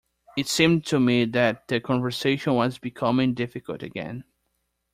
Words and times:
It 0.35 0.47
seemed 0.47 0.83
to 0.87 0.99
me 0.99 1.25
that 1.25 1.67
the 1.67 1.79
conversation 1.79 2.55
was 2.55 2.79
becoming 2.79 3.35
difficult 3.35 3.83
again. 3.83 4.23